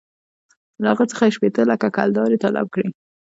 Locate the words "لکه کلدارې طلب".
1.71-2.67